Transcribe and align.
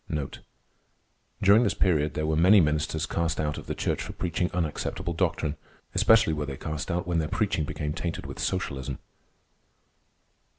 During 1.43 1.61
this 1.61 1.75
period 1.75 2.15
there 2.15 2.25
were 2.25 2.35
many 2.35 2.59
ministers 2.59 3.05
cast 3.05 3.39
out 3.39 3.59
of 3.59 3.67
the 3.67 3.75
church 3.75 4.01
for 4.01 4.13
preaching 4.13 4.49
unacceptable 4.51 5.13
doctrine. 5.13 5.57
Especially 5.93 6.33
were 6.33 6.47
they 6.47 6.57
cast 6.57 6.89
out 6.89 7.05
when 7.05 7.19
their 7.19 7.27
preaching 7.27 7.65
became 7.65 7.93
tainted 7.93 8.25
with 8.25 8.39
socialism. 8.39 8.97